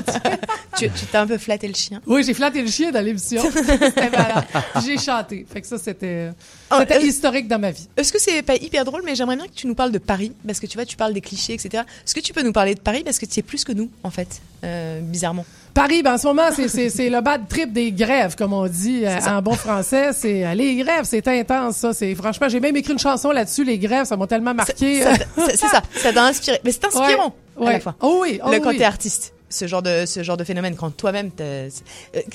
tu 0.76 0.90
t'as 1.12 1.22
un 1.22 1.26
peu 1.26 1.38
flatté 1.38 1.68
le 1.68 1.74
chien. 1.74 2.00
Oui, 2.06 2.22
j'ai 2.24 2.34
flatté 2.34 2.62
le 2.62 2.68
chien 2.68 2.90
dans 2.90 3.00
l'émission. 3.00 3.42
C'était 3.52 4.10
malade. 4.10 4.44
J'ai 4.84 4.98
chanté. 4.98 5.46
Fait 5.52 5.60
que 5.60 5.66
ça, 5.66 5.78
c'était, 5.78 6.30
Oh, 6.70 6.76
c'était 6.80 6.96
euh, 6.96 7.02
historique 7.02 7.46
dans 7.46 7.60
ma 7.60 7.70
vie. 7.70 7.86
Est-ce 7.96 8.12
que 8.12 8.20
c'est 8.20 8.42
pas 8.42 8.56
hyper 8.56 8.84
drôle, 8.84 9.02
mais 9.04 9.14
j'aimerais 9.14 9.36
bien 9.36 9.46
que 9.46 9.52
tu 9.54 9.68
nous 9.68 9.74
parles 9.76 9.92
de 9.92 9.98
Paris, 9.98 10.32
parce 10.44 10.58
que 10.58 10.66
tu 10.66 10.76
vois, 10.76 10.84
tu 10.84 10.96
parles 10.96 11.14
des 11.14 11.20
clichés, 11.26 11.54
etc. 11.54 11.82
Est-ce 12.04 12.14
que 12.14 12.20
tu 12.20 12.32
peux 12.32 12.42
nous 12.42 12.52
parler 12.52 12.74
de 12.74 12.80
Paris, 12.80 13.02
parce 13.04 13.18
que 13.18 13.26
tu 13.26 13.40
es 13.40 13.42
plus 13.42 13.64
que 13.64 13.72
nous, 13.72 13.90
en 14.02 14.10
fait, 14.10 14.40
euh, 14.64 15.00
bizarrement. 15.00 15.44
Paris, 15.74 16.02
ben, 16.02 16.14
en 16.14 16.18
ce 16.18 16.26
moment, 16.26 16.48
c'est, 16.54 16.68
c'est, 16.68 16.88
c'est 16.88 17.10
le 17.10 17.20
bad 17.20 17.48
trip 17.48 17.70
des 17.72 17.92
grèves, 17.92 18.34
comme 18.34 18.54
on 18.54 18.66
dit 18.66 19.02
euh, 19.04 19.18
en 19.26 19.42
bon 19.42 19.52
français. 19.52 20.12
C'est 20.14 20.46
euh, 20.46 20.54
les 20.54 20.76
grèves, 20.76 21.04
c'est 21.04 21.26
intense, 21.28 21.76
ça. 21.76 21.92
C'est 21.92 22.14
franchement, 22.14 22.48
j'ai 22.48 22.60
même 22.60 22.76
écrit 22.76 22.94
une 22.94 22.98
chanson 22.98 23.30
là-dessus. 23.30 23.62
Les 23.64 23.78
grèves, 23.78 24.06
ça 24.06 24.16
m'a 24.16 24.26
tellement 24.26 24.54
marqué. 24.54 25.04
C'est 25.36 25.56
ça, 25.58 25.82
ça 25.94 26.12
t'a 26.14 26.24
inspiré. 26.24 26.58
Mais 26.64 26.72
c'est 26.72 26.86
inspirant 26.86 27.34
Ouais, 27.58 27.68
à 27.68 27.72
la 27.72 27.80
fois. 27.80 27.94
Oh 28.00 28.20
oui, 28.22 28.40
oh 28.42 28.50
Le 28.50 28.66
oui. 28.66 28.78
t'es 28.78 28.84
artiste, 28.84 29.34
ce 29.50 29.66
genre 29.66 29.82
de 29.82 30.04
ce 30.06 30.22
genre 30.22 30.36
de 30.38 30.44
phénomène, 30.44 30.76
quand 30.76 30.90
toi-même, 30.90 31.30
euh, 31.40 31.68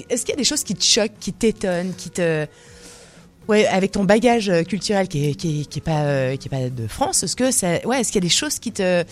est-ce 0.10 0.22
qu'il 0.24 0.34
y 0.34 0.36
a 0.36 0.38
des 0.38 0.44
choses 0.44 0.64
qui 0.64 0.76
te 0.76 0.84
choquent, 0.84 1.18
qui 1.20 1.34
t'étonnent, 1.34 1.94
qui 1.98 2.10
te 2.12 2.46
Ouais, 3.48 3.66
avec 3.68 3.92
ton 3.92 4.04
bagage 4.04 4.50
euh, 4.50 4.64
culturel 4.64 5.08
qui 5.08 5.30
est, 5.30 5.34
qui 5.34 5.62
est, 5.62 5.66
qui 5.66 5.80
est 5.80 5.82
pas 5.82 6.04
euh, 6.04 6.36
qui 6.38 6.48
est 6.48 6.52
pas 6.52 6.70
de 6.70 6.88
France, 6.88 7.24
est-ce 7.24 7.36
que 7.36 7.52
ça 7.52 7.86
ouais, 7.86 8.02
est-ce 8.02 8.12
qu'il 8.12 8.24
y 8.24 8.26
a 8.26 8.28
des 8.28 8.34
choses 8.34 8.60
qui 8.60 8.72
te 8.72 9.04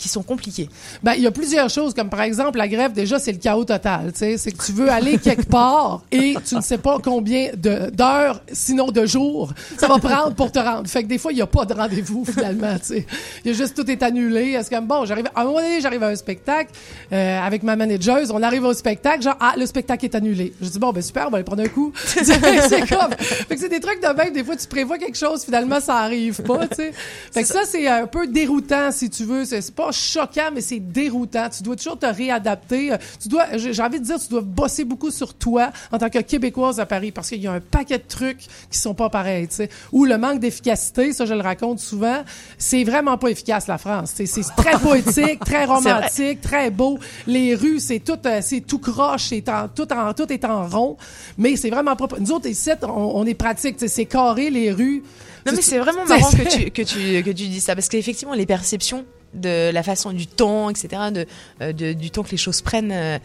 qui 0.00 0.08
sont 0.08 0.22
compliquées 0.22 0.68
Ben, 1.02 1.12
il 1.14 1.22
y 1.22 1.26
a 1.26 1.30
plusieurs 1.30 1.68
choses, 1.68 1.94
comme 1.94 2.08
par 2.08 2.22
exemple, 2.22 2.58
la 2.58 2.68
grève, 2.68 2.92
déjà, 2.92 3.18
c'est 3.18 3.32
le 3.32 3.38
chaos 3.38 3.64
total. 3.64 4.12
Tu 4.12 4.18
sais, 4.18 4.36
c'est 4.38 4.52
que 4.52 4.64
tu 4.64 4.72
veux 4.72 4.90
aller 4.90 5.18
quelque 5.18 5.46
part 5.48 6.02
et 6.10 6.34
tu 6.46 6.56
ne 6.56 6.60
sais 6.60 6.78
pas 6.78 6.98
combien 7.02 7.50
d'heures, 7.54 8.42
sinon 8.50 8.90
de 8.90 9.06
jours, 9.06 9.52
ça 9.76 9.86
va 9.88 9.98
prendre 9.98 10.34
pour 10.34 10.50
te 10.50 10.58
rendre. 10.58 10.88
Fait 10.88 11.02
que 11.02 11.08
des 11.08 11.18
fois, 11.18 11.32
il 11.32 11.36
n'y 11.36 11.42
a 11.42 11.46
pas 11.46 11.64
de 11.64 11.74
rendez-vous, 11.74 12.24
finalement, 12.24 12.78
tu 12.78 12.86
sais. 12.86 13.06
Il 13.44 13.50
y 13.50 13.54
a 13.54 13.56
juste 13.56 13.76
tout 13.76 13.88
est 13.90 14.02
annulé. 14.02 14.52
Est-ce 14.52 14.70
que, 14.70 14.80
bon, 14.80 15.04
j'arrive, 15.04 15.26
à 15.34 15.42
un 15.42 15.44
moment 15.44 15.58
donné, 15.58 15.80
j'arrive 15.80 16.02
à 16.02 16.08
un 16.08 16.16
spectacle, 16.16 16.70
euh, 17.12 17.40
avec 17.40 17.62
ma 17.62 17.76
manageuse, 17.76 18.30
on 18.30 18.42
arrive 18.42 18.64
au 18.64 18.72
spectacle, 18.72 19.22
genre, 19.22 19.36
ah, 19.38 19.54
le 19.56 19.66
spectacle 19.66 20.06
est 20.06 20.14
annulé. 20.14 20.54
Je 20.62 20.68
dis, 20.68 20.78
bon, 20.78 20.92
ben, 20.92 21.02
super, 21.02 21.26
on 21.26 21.30
va 21.30 21.36
aller 21.36 21.44
prendre 21.44 21.62
un 21.62 21.68
coup. 21.68 21.92
c'est 22.04 22.88
comme, 22.88 23.12
fait 23.18 23.54
que 23.54 23.60
c'est 23.60 23.68
des 23.68 23.80
trucs 23.80 24.02
de 24.02 24.08
même, 24.08 24.32
des 24.32 24.44
fois, 24.44 24.56
tu 24.56 24.66
prévois 24.66 24.96
quelque 24.96 25.18
chose, 25.18 25.44
finalement, 25.44 25.80
ça 25.80 25.96
arrive 25.96 26.42
pas, 26.42 26.66
tu 26.68 26.76
sais. 26.76 26.92
Fait 27.32 27.42
que 27.42 27.48
ça, 27.48 27.60
c'est 27.66 27.86
un 27.86 28.06
peu 28.06 28.26
déroutant, 28.26 28.90
si 28.90 29.10
tu 29.10 29.24
veux. 29.24 29.44
C'est 29.44 29.60
c'est 29.60 29.74
pas 29.90 29.96
choquant, 29.96 30.50
mais 30.54 30.60
c'est 30.60 30.80
déroutant. 30.80 31.48
Tu 31.50 31.62
dois 31.62 31.76
toujours 31.76 31.98
te 31.98 32.06
réadapter. 32.06 32.92
Euh, 32.92 32.96
Tu 33.20 33.28
dois, 33.28 33.56
j'ai 33.56 33.72
j'ai 33.72 33.82
envie 33.82 34.00
de 34.00 34.04
dire, 34.04 34.18
tu 34.20 34.28
dois 34.28 34.40
bosser 34.40 34.84
beaucoup 34.84 35.10
sur 35.10 35.34
toi 35.34 35.70
en 35.90 35.98
tant 35.98 36.08
que 36.08 36.18
Québécoise 36.18 36.80
à 36.80 36.86
Paris 36.86 37.12
parce 37.12 37.28
qu'il 37.28 37.40
y 37.40 37.46
a 37.46 37.52
un 37.52 37.60
paquet 37.60 37.98
de 37.98 38.04
trucs 38.06 38.40
qui 38.70 38.78
sont 38.78 38.94
pas 38.94 39.08
pareils, 39.08 39.48
tu 39.48 39.56
sais. 39.56 39.70
Ou 39.92 40.04
le 40.04 40.18
manque 40.18 40.40
d'efficacité, 40.40 41.12
ça, 41.12 41.24
je 41.24 41.34
le 41.34 41.40
raconte 41.40 41.80
souvent. 41.80 42.22
C'est 42.58 42.84
vraiment 42.84 43.16
pas 43.18 43.28
efficace, 43.28 43.66
la 43.66 43.78
France. 43.78 44.12
C'est 44.14 44.42
très 44.56 44.78
poétique, 44.82 45.40
très 45.44 45.64
romantique, 45.64 46.40
très 46.40 46.70
beau. 46.70 46.98
Les 47.26 47.54
rues, 47.54 47.80
c'est 47.80 48.00
tout, 48.00 48.18
euh, 48.26 48.40
c'est 48.42 48.60
tout 48.60 48.78
croche, 48.78 49.26
c'est 49.28 49.48
en, 49.48 49.68
tout 49.68 49.90
en, 49.92 50.12
tout 50.14 50.30
est 50.32 50.44
en 50.44 50.66
rond. 50.66 50.96
Mais 51.38 51.56
c'est 51.56 51.70
vraiment 51.70 51.96
pas, 51.96 52.06
nous 52.18 52.32
autres, 52.32 52.48
ici, 52.48 52.70
on, 52.82 52.86
on 52.88 53.24
est 53.26 53.34
pratique, 53.34 53.76
c'est 53.86 54.06
carré, 54.06 54.50
les 54.50 54.70
rues. 54.70 55.02
Non 55.46 55.52
mais 55.56 55.62
c'est 55.62 55.78
vraiment 55.78 56.04
marrant 56.04 56.30
que 56.30 56.46
tu 56.48 56.70
que 56.70 56.82
tu 56.82 57.22
que 57.22 57.30
tu 57.30 57.48
dis 57.48 57.62
ça 57.62 57.74
parce 57.74 57.88
qu'effectivement 57.88 58.34
les 58.34 58.44
perceptions 58.44 59.06
de 59.34 59.70
la 59.70 59.82
façon 59.82 60.12
du 60.12 60.26
temps 60.26 60.70
etc 60.70 60.88
de, 61.12 61.26
euh, 61.62 61.72
de- 61.72 61.92
du 61.92 62.10
temps 62.10 62.22
que 62.22 62.30
les 62.30 62.36
choses 62.36 62.60
prennent 62.62 62.92
euh, 62.92 63.18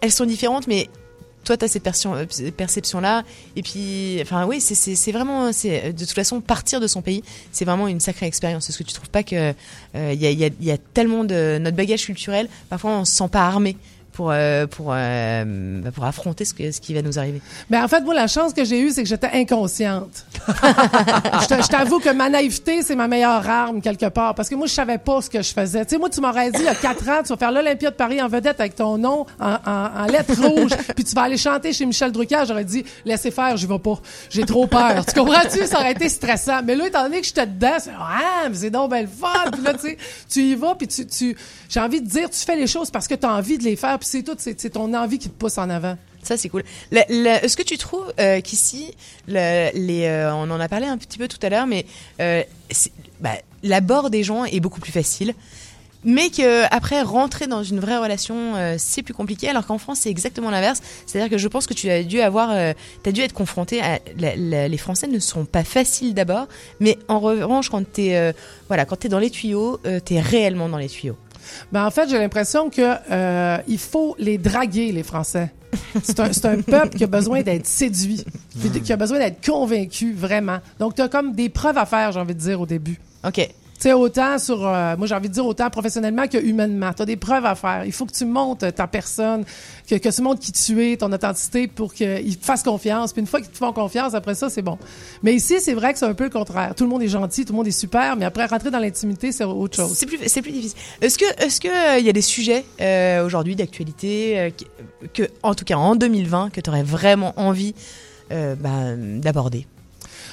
elles 0.00 0.12
sont 0.12 0.26
différentes 0.26 0.66
mais 0.66 0.88
toi 1.44 1.56
tu 1.56 1.64
as 1.64 1.68
cette 1.68 1.82
perception 2.56 3.00
là 3.00 3.22
et 3.56 3.62
puis 3.62 4.18
enfin 4.20 4.44
oui 4.46 4.60
c'est 4.60 5.12
vraiment 5.12 5.48
de 5.48 5.90
toute 5.92 6.10
façon 6.12 6.40
partir 6.42 6.80
de 6.80 6.86
son 6.86 7.00
pays 7.00 7.22
c'est 7.52 7.64
vraiment 7.64 7.88
une 7.88 8.00
sacrée 8.00 8.26
expérience. 8.26 8.68
Est-ce 8.68 8.76
que 8.78 8.82
tu 8.82 8.92
trouves 8.92 9.08
pas 9.08 9.22
que 9.22 9.54
euh, 9.94 10.12
il 10.12 10.20
y 10.20 10.26
a 10.44 10.50
y 10.60 10.70
a 10.70 10.76
tellement 10.78 11.24
de 11.24 11.58
notre 11.58 11.76
bagage 11.76 12.04
culturel 12.04 12.48
parfois 12.68 12.90
on 12.98 13.04
se 13.06 13.14
sent 13.16 13.28
pas 13.32 13.46
armé 13.46 13.76
pour 14.12 14.30
euh, 14.32 14.66
pour 14.66 14.92
euh, 14.92 15.80
bah, 15.82 15.90
pour 15.92 16.04
affronter 16.04 16.44
ce 16.44 16.54
que 16.54 16.70
ce 16.70 16.80
qui 16.80 16.94
va 16.94 17.02
nous 17.02 17.18
arriver 17.18 17.40
Ben 17.68 17.84
en 17.84 17.88
fait, 17.88 18.00
moi, 18.02 18.14
la 18.14 18.26
chance 18.26 18.52
que 18.52 18.64
j'ai 18.64 18.80
eue, 18.80 18.90
c'est 18.90 19.02
que 19.02 19.08
j'étais 19.08 19.30
inconsciente. 19.32 20.24
je 20.48 21.68
t'avoue 21.68 22.00
que 22.00 22.10
ma 22.10 22.28
naïveté, 22.28 22.82
c'est 22.82 22.96
ma 22.96 23.08
meilleure 23.08 23.48
arme, 23.48 23.80
quelque 23.80 24.06
part. 24.06 24.34
Parce 24.34 24.48
que 24.48 24.54
moi, 24.54 24.66
je 24.66 24.72
savais 24.72 24.98
pas 24.98 25.20
ce 25.22 25.30
que 25.30 25.42
je 25.42 25.52
faisais. 25.52 25.84
Tu 25.84 25.90
sais, 25.90 25.98
moi, 25.98 26.10
tu 26.10 26.20
m'aurais 26.20 26.50
dit, 26.50 26.60
il 26.60 26.64
y 26.64 26.68
a 26.68 26.74
quatre 26.74 27.08
ans, 27.08 27.22
tu 27.22 27.28
vas 27.28 27.36
faire 27.36 27.52
l'Olympia 27.52 27.90
de 27.90 27.96
Paris 27.96 28.20
en 28.20 28.28
vedette 28.28 28.60
avec 28.60 28.74
ton 28.74 28.98
nom 28.98 29.26
en, 29.38 29.56
en, 29.66 30.02
en 30.02 30.06
lettres 30.06 30.40
rouges, 30.42 30.76
puis 30.94 31.04
tu 31.04 31.14
vas 31.14 31.22
aller 31.22 31.36
chanter 31.36 31.72
chez 31.72 31.86
Michel 31.86 32.12
Drucker. 32.12 32.44
J'aurais 32.46 32.64
dit, 32.64 32.84
laissez 33.04 33.30
faire, 33.30 33.56
je 33.56 33.66
vais 33.66 33.78
pas. 33.78 33.98
J'ai 34.28 34.44
trop 34.44 34.66
peur. 34.66 35.04
tu 35.06 35.18
comprends-tu? 35.18 35.66
Ça 35.66 35.78
aurait 35.78 35.92
été 35.92 36.08
stressant. 36.08 36.60
Mais 36.64 36.74
là, 36.74 36.86
étant 36.86 37.02
donné 37.04 37.20
que 37.20 37.26
j'étais 37.26 37.46
dedans, 37.46 37.76
c'est, 37.78 37.90
ah, 37.98 38.48
mais 38.48 38.56
c'est 38.56 38.70
donc 38.70 38.90
belle 38.90 39.08
fun. 39.08 39.50
Puis 39.52 39.62
là, 39.62 39.74
tu 39.74 39.80
sais, 39.80 39.98
tu 40.28 40.40
y 40.40 40.54
vas, 40.54 40.74
puis 40.74 40.88
tu, 40.88 41.06
tu, 41.06 41.36
j'ai 41.68 41.80
envie 41.80 42.00
de 42.00 42.08
dire, 42.08 42.28
tu 42.28 42.38
fais 42.38 42.56
les 42.56 42.66
choses 42.66 42.90
parce 42.90 43.06
que 43.06 43.14
tu 43.14 43.26
as 43.26 43.32
envie 43.32 43.58
de 43.58 43.64
les 43.64 43.76
faire, 43.76 43.98
c'est 44.04 44.70
ton 44.70 44.94
envie 44.94 45.18
qui 45.18 45.28
te 45.28 45.34
pousse 45.34 45.58
en 45.58 45.70
avant. 45.70 45.96
Ça, 46.22 46.36
c'est 46.36 46.48
cool. 46.48 46.64
Est-ce 46.92 47.56
que 47.56 47.62
tu 47.62 47.78
trouves 47.78 48.12
euh, 48.20 48.40
qu'ici, 48.40 48.94
euh, 49.30 50.30
on 50.32 50.50
en 50.50 50.60
a 50.60 50.68
parlé 50.68 50.86
un 50.86 50.98
petit 50.98 51.18
peu 51.18 51.28
tout 51.28 51.38
à 51.42 51.48
l'heure, 51.48 51.66
mais 51.66 51.86
euh, 52.20 52.42
bah, 53.20 53.34
l'abord 53.62 54.10
des 54.10 54.22
gens 54.22 54.44
est 54.44 54.60
beaucoup 54.60 54.80
plus 54.80 54.92
facile. 54.92 55.34
mais 56.02 56.30
que 56.30 56.64
après 56.74 57.02
rentrer 57.02 57.46
dans 57.46 57.62
une 57.62 57.78
vraie 57.78 57.98
relation 57.98 58.54
c'est 58.78 59.02
plus 59.02 59.12
compliqué 59.12 59.50
alors 59.50 59.66
qu'en 59.66 59.76
France 59.76 59.98
c'est 60.00 60.08
exactement 60.08 60.50
l'inverse 60.50 60.80
c'est 61.04 61.18
à 61.18 61.24
dire 61.24 61.30
que 61.30 61.36
je 61.36 61.46
pense 61.46 61.66
que 61.66 61.74
tu 61.74 61.90
as 61.90 62.02
dû 62.02 62.22
avoir 62.22 62.74
t'as 63.02 63.12
dû 63.12 63.20
être 63.20 63.34
confronté 63.34 63.82
les 64.16 64.78
Français 64.78 65.08
ne 65.08 65.18
sont 65.18 65.44
pas 65.44 65.62
faciles 65.62 66.14
d'abord 66.14 66.46
mais 66.80 66.98
en 67.08 67.20
revanche 67.20 67.68
quand 67.68 67.84
t'es 67.84 68.16
euh, 68.16 68.32
voilà 68.68 68.86
quand 68.86 69.06
dans 69.06 69.18
les 69.18 69.30
tuyaux 69.30 69.80
euh, 69.86 70.00
t'es 70.00 70.20
réellement 70.20 70.68
dans 70.68 70.78
les 70.78 70.88
tuyaux 70.88 71.16
Ben, 71.72 71.84
en 71.86 71.90
fait, 71.90 72.08
j'ai 72.08 72.18
l'impression 72.18 72.70
que 72.70 72.94
euh, 73.10 73.58
il 73.68 73.78
faut 73.78 74.14
les 74.18 74.38
draguer, 74.38 74.92
les 74.92 75.02
Français. 75.02 75.52
C'est 76.02 76.20
un, 76.20 76.52
un 76.52 76.62
peuple 76.62 76.96
qui 76.96 77.04
a 77.04 77.06
besoin 77.06 77.42
d'être 77.42 77.66
séduit, 77.66 78.24
qui 78.84 78.92
a 78.92 78.96
besoin 78.96 79.18
d'être 79.18 79.44
convaincu, 79.44 80.12
vraiment. 80.12 80.58
Donc, 80.78 80.94
tu 80.96 81.02
as 81.02 81.08
comme 81.08 81.32
des 81.32 81.48
preuves 81.48 81.78
à 81.78 81.86
faire, 81.86 82.12
j'ai 82.12 82.20
envie 82.20 82.34
de 82.34 82.40
dire, 82.40 82.60
au 82.60 82.66
début. 82.66 82.98
ok 83.26 83.48
Tu 83.80 83.88
sais, 83.88 83.94
autant 83.94 84.38
sur, 84.38 84.66
euh, 84.66 84.94
moi 84.98 85.06
j'ai 85.06 85.14
envie 85.14 85.30
de 85.30 85.32
dire 85.32 85.46
autant 85.46 85.70
professionnellement 85.70 86.26
que 86.28 86.36
humainement. 86.36 86.92
Tu 86.92 87.00
as 87.00 87.06
des 87.06 87.16
preuves 87.16 87.46
à 87.46 87.54
faire. 87.54 87.86
Il 87.86 87.92
faut 87.92 88.04
que 88.04 88.12
tu 88.12 88.26
montes 88.26 88.74
ta 88.74 88.86
personne, 88.86 89.42
que, 89.88 89.94
que 89.94 90.08
tu 90.14 90.20
montres 90.20 90.40
qui 90.40 90.52
tu 90.52 90.86
es, 90.86 90.98
ton 90.98 91.10
authenticité 91.10 91.66
pour 91.66 91.94
qu'ils 91.94 92.38
te 92.38 92.44
fassent 92.44 92.62
confiance. 92.62 93.14
Puis 93.14 93.20
une 93.20 93.26
fois 93.26 93.40
qu'ils 93.40 93.48
te 93.48 93.56
font 93.56 93.72
confiance, 93.72 94.12
après 94.12 94.34
ça, 94.34 94.50
c'est 94.50 94.60
bon. 94.60 94.76
Mais 95.22 95.32
ici, 95.32 95.60
c'est 95.60 95.72
vrai 95.72 95.94
que 95.94 95.98
c'est 95.98 96.04
un 96.04 96.12
peu 96.12 96.24
le 96.24 96.30
contraire. 96.30 96.74
Tout 96.74 96.84
le 96.84 96.90
monde 96.90 97.02
est 97.02 97.08
gentil, 97.08 97.46
tout 97.46 97.54
le 97.54 97.56
monde 97.56 97.68
est 97.68 97.70
super, 97.70 98.16
mais 98.16 98.26
après, 98.26 98.44
rentrer 98.44 98.70
dans 98.70 98.80
l'intimité, 98.80 99.32
c'est 99.32 99.44
autre 99.44 99.76
chose. 99.76 99.96
c'est 99.96 100.04
plus 100.04 100.18
plus 100.18 100.52
difficile 100.52 100.78
est-ce 101.00 101.18
que 101.18 101.24
que 101.60 101.96
euh, 101.96 101.98
y 102.00 102.08
a 102.08 102.12
des 102.12 102.22
sujets 102.22 102.64
euh, 102.80 103.24
aujourd'hui 103.24 103.56
d'actualité 103.56 104.52
que 105.14 105.24
en 105.42 105.54
tout 105.54 105.64
cas 105.64 105.76
en 105.76 105.96
2020 105.96 106.50
que 106.50 106.60
t'aurais 106.60 106.82
vraiment 106.82 107.32
envie 107.36 107.74
bah, 108.30 108.94
d'aborder? 108.96 109.66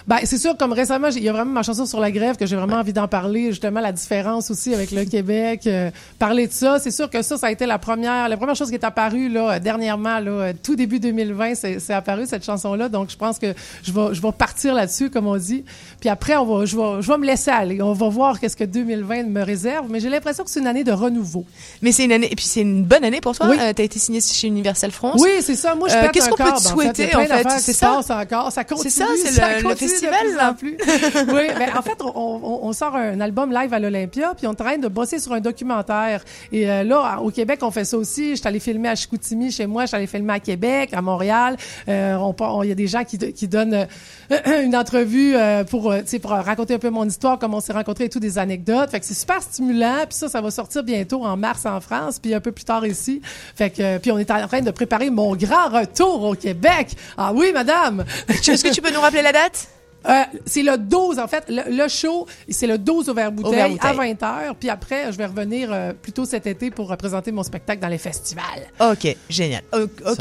Ben, 0.07 0.19
c'est 0.23 0.37
sûr, 0.37 0.55
comme 0.55 0.71
récemment, 0.71 1.09
il 1.09 1.21
y 1.21 1.27
a 1.27 1.33
vraiment 1.33 1.51
ma 1.51 1.63
chanson 1.63 1.85
sur 1.85 1.99
la 1.99 2.11
grève 2.11 2.37
que 2.37 2.45
j'ai 2.45 2.55
vraiment 2.55 2.77
envie 2.77 2.93
d'en 2.93 3.09
parler, 3.09 3.49
justement, 3.49 3.81
la 3.81 3.91
différence 3.91 4.49
aussi 4.49 4.73
avec 4.73 4.91
le 4.91 5.03
Québec, 5.03 5.67
euh, 5.67 5.91
parler 6.17 6.47
de 6.47 6.53
ça. 6.53 6.79
C'est 6.79 6.91
sûr 6.91 7.09
que 7.09 7.21
ça, 7.21 7.37
ça 7.37 7.47
a 7.47 7.51
été 7.51 7.65
la 7.65 7.77
première, 7.77 8.29
la 8.29 8.37
première 8.37 8.55
chose 8.55 8.69
qui 8.69 8.75
est 8.75 8.85
apparue, 8.85 9.27
là, 9.27 9.51
euh, 9.55 9.59
dernièrement, 9.59 10.19
là, 10.19 10.31
euh, 10.31 10.53
tout 10.63 10.77
début 10.77 10.99
2020, 11.01 11.55
c'est, 11.55 11.79
c'est 11.79 11.93
apparu, 11.93 12.25
cette 12.25 12.45
chanson-là. 12.45 12.87
Donc, 12.87 13.09
je 13.09 13.17
pense 13.17 13.37
que 13.37 13.53
je 13.83 13.91
vais, 13.91 14.13
je 14.13 14.21
vais 14.21 14.31
partir 14.31 14.73
là-dessus, 14.73 15.09
comme 15.09 15.27
on 15.27 15.35
dit. 15.35 15.65
Puis 15.99 16.07
après, 16.09 16.37
on 16.37 16.45
va, 16.45 16.65
je 16.65 16.77
vais, 16.77 17.01
je 17.01 17.07
vais 17.11 17.17
me 17.17 17.25
laisser 17.25 17.51
aller. 17.51 17.81
On 17.81 17.91
va 17.91 18.07
voir 18.07 18.39
qu'est-ce 18.39 18.55
que 18.55 18.63
2020 18.63 19.23
me 19.23 19.43
réserve. 19.43 19.87
Mais 19.89 19.99
j'ai 19.99 20.09
l'impression 20.09 20.45
que 20.45 20.49
c'est 20.49 20.61
une 20.61 20.67
année 20.67 20.85
de 20.85 20.91
renouveau. 20.93 21.43
mais 21.81 21.91
c'est 21.91 22.05
une 22.05 22.13
année 22.13 22.31
et 22.31 22.35
puis 22.35 22.45
c'est 22.45 22.61
une 22.61 22.83
bonne 22.85 23.03
année 23.03 23.19
pour 23.19 23.35
toi 23.35 23.47
Oui. 23.49 23.57
Euh, 23.59 23.73
t'as 23.73 23.83
été 23.83 23.99
signé 23.99 24.21
chez 24.21 24.47
Universal 24.47 24.91
France 24.91 25.19
Oui, 25.21 25.31
c'est 25.41 25.55
ça. 25.57 25.75
Moi, 25.75 25.89
je 25.89 25.95
Euh, 25.95 26.07
qu'est-ce 26.13 26.29
qu'on 26.29 26.37
peut 26.37 26.51
te 26.53 26.61
souhaiter, 26.61 27.13
en 27.15 27.25
fait? 27.25 27.45
C'est 27.59 27.73
ça? 27.73 27.87
passent 27.97 28.09
encore. 28.09 28.51
Ça 28.53 28.63
continue. 28.63 28.89
ça, 28.89 29.05
c'est 29.21 29.31
ça 29.33 29.49
le- 29.49 29.67
le 29.67 29.75
de 30.01 30.07
festival, 30.07 30.25
plus 30.25 30.35
là. 30.35 30.49
en 30.49 30.53
plus. 30.53 30.77
oui, 31.33 31.47
ben, 31.57 31.69
en 31.77 31.81
fait, 31.81 31.97
on, 32.01 32.11
on- 32.15 32.59
on 32.67 32.73
sort 32.73 32.95
un 32.95 33.19
album 33.19 33.51
live 33.53 33.73
à 33.73 33.79
l'Olympia, 33.79 34.33
puis 34.35 34.47
on 34.47 34.51
est 34.51 34.61
en 34.61 34.65
train 34.65 34.77
de 34.77 34.87
bosser 34.87 35.19
sur 35.19 35.33
un 35.33 35.39
documentaire. 35.39 36.23
Et 36.51 36.69
euh, 36.69 36.83
là, 36.83 37.19
au 37.21 37.31
Québec, 37.31 37.59
on 37.61 37.71
fait 37.71 37.85
ça 37.85 37.97
aussi. 37.97 38.31
Je 38.31 38.35
suis 38.35 38.47
allée 38.47 38.59
filmer 38.59 38.89
à 38.89 38.95
Chicoutimi, 38.95 39.51
chez 39.51 39.65
moi. 39.67 39.83
Je 39.83 39.87
suis 39.87 39.97
allée 39.97 40.07
filmer 40.07 40.33
à 40.33 40.39
Québec, 40.39 40.89
à 40.93 41.01
Montréal. 41.01 41.55
Euh, 41.87 42.15
on 42.15 42.35
on- 42.39 42.63
Il 42.63 42.69
y 42.69 42.71
a 42.71 42.75
des 42.75 42.87
gens 42.87 43.03
qui, 43.03 43.17
qui 43.33 43.47
donnent 43.47 43.85
euh, 44.31 44.61
une 44.63 44.75
entrevue 44.75 45.35
euh, 45.35 45.63
pour, 45.63 45.91
euh, 45.91 45.99
tu 46.01 46.07
sais, 46.07 46.19
pour 46.19 46.31
raconter 46.31 46.73
un 46.75 46.79
peu 46.79 46.89
mon 46.89 47.05
histoire, 47.05 47.39
comment 47.39 47.57
on 47.57 47.61
s'est 47.61 47.73
rencontrés 47.73 48.05
et 48.05 48.09
tout, 48.09 48.19
des 48.19 48.37
anecdotes. 48.37 48.89
Fait 48.91 48.99
que 48.99 49.05
c'est 49.05 49.13
super 49.13 49.41
stimulant. 49.41 50.05
Puis 50.07 50.17
ça, 50.17 50.29
ça 50.29 50.41
va 50.41 50.51
sortir 50.51 50.83
bientôt 50.83 51.23
en 51.25 51.35
mars 51.37 51.65
en 51.65 51.79
France, 51.81 52.19
puis 52.19 52.33
un 52.33 52.39
peu 52.39 52.51
plus 52.51 52.65
tard 52.65 52.85
ici. 52.85 53.21
Fait 53.55 53.69
que, 53.69 53.97
puis 53.97 54.11
on 54.11 54.17
est 54.17 54.29
en 54.31 54.47
train 54.47 54.61
de 54.61 54.71
préparer 54.71 55.09
mon 55.09 55.35
grand 55.35 55.69
retour 55.69 56.23
au 56.23 56.33
Québec. 56.35 56.91
Ah 57.17 57.31
oui, 57.33 57.51
madame! 57.53 58.03
est-ce 58.27 58.63
que 58.63 58.73
tu 58.73 58.81
peux 58.81 58.91
nous 58.93 58.99
rappeler 59.01 59.21
la 59.21 59.31
date? 59.31 59.67
Euh, 60.07 60.21
c'est 60.45 60.63
le 60.63 60.77
12, 60.77 61.19
en 61.19 61.27
fait. 61.27 61.45
Le, 61.49 61.63
le 61.75 61.87
show, 61.89 62.27
c'est 62.49 62.67
le 62.67 62.77
12 62.77 63.09
au 63.09 63.13
verre 63.13 63.31
bouteille 63.31 63.59
à 63.59 63.67
Bouteille. 63.67 64.13
20h. 64.13 64.53
Puis 64.59 64.69
après, 64.69 65.11
je 65.11 65.17
vais 65.17 65.25
revenir 65.25 65.69
euh, 65.73 65.91
plus 65.93 66.11
tôt 66.13 66.23
cet 66.25 66.47
été 66.47 66.71
pour 66.71 66.87
représenter 66.87 67.31
mon 67.31 67.43
spectacle 67.43 67.81
dans 67.81 67.87
les 67.89 67.97
festivals. 67.97 68.43
Ok, 68.79 69.15
génial. 69.29 69.63
O- 69.73 69.79
Ok. 70.11 70.17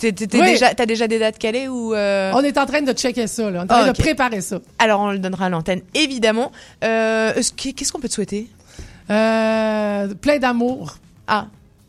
T'es- 0.00 0.12
t'es- 0.12 0.38
Oui. 0.38 0.44
déjà, 0.52 0.74
t'as 0.74 0.84
déjà 0.86 1.06
des 1.08 1.18
dates 1.18 1.38
calées 1.38 1.68
ou 1.68 1.94
euh, 1.94 2.32
On 2.34 2.40
est 2.42 2.58
en 2.58 2.66
train 2.66 2.82
de 2.82 2.92
checker 2.92 3.26
ça, 3.26 3.50
là. 3.50 3.60
On 3.60 3.62
est 3.62 3.64
en 3.64 3.66
train 3.66 3.92
de 3.92 3.96
préparer 3.98 4.40
ça. 4.42 4.58
Alors 4.78 5.00
on 5.00 5.10
le 5.12 5.18
donnera 5.18 5.46
à 5.46 5.48
l'antenne, 5.48 5.80
évidemment. 5.94 6.52
Euh, 6.84 7.32
est-ce 7.34 7.52
que- 7.52 7.70
Qu'est-ce 7.70 7.92
qu'on 7.92 8.00
peut 8.00 8.08
te 8.08 8.14
souhaiter? 8.14 8.48
Euh, 9.10 10.14
plein 10.14 10.38
d'amour. 10.38 10.96
Ah, 11.26 11.46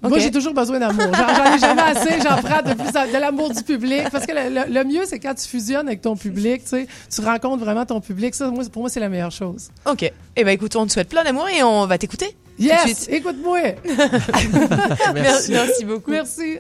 Moi, 0.10 0.20
j'ai 0.20 0.31
toujours 0.31 0.53
besoin 0.53 0.79
d'amour. 0.79 1.03
J'en, 1.13 1.36
j'en 1.36 1.53
ai 1.55 1.60
jamais 1.60 1.81
assez. 1.81 2.22
J'en 2.22 2.38
prends 2.41 2.62
de, 2.62 2.74
plus 2.74 2.91
de 2.91 3.17
l'amour 3.20 3.51
du 3.53 3.62
public. 3.63 4.03
Parce 4.12 4.25
que 4.25 4.31
le, 4.31 4.50
le- 4.67 4.74
le 4.74 4.84
mieux, 4.84 5.03
c'est 5.05 5.20
quand 5.20 5.34
tu 5.36 5.48
fusionnes 5.48 5.88
avec 5.88 6.01
ton 6.01 6.15
public, 6.15 6.63
tu 6.63 6.70
sais. 6.70 6.88
Tu 7.13 7.22
rencontres 7.22 7.63
vraiment 7.63 7.86
ton 7.86 8.01
public. 8.01 8.34
Ça, 8.36 8.50
moi, 8.50 8.63
pour 8.72 8.81
moi, 8.81 8.89
c'est 8.89 9.00
la 9.00 9.10
meilleure 9.10 9.31
chose. 9.31 9.70
Ok. 9.86 10.03
Eh 10.36 10.43
ben 10.43 10.50
écoute, 10.51 10.75
on 10.75 10.86
te 10.88 10.91
souhaite 10.91 11.10
plein 11.10 11.24
d'amour 11.24 11.48
et 11.50 11.62
on 11.63 11.86
va 11.86 11.98
t'écouter. 11.98 12.36
Yes! 12.60 13.08
Écoute-moi! 13.10 13.60
Merci. 15.13 15.51
Merci 15.51 15.86
beaucoup. 15.86 16.12
Merci. 16.12 16.60